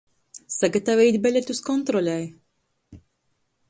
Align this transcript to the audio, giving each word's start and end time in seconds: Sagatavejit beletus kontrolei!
Sagatavejit 0.55 1.19
beletus 1.27 1.63
kontrolei! 1.69 2.21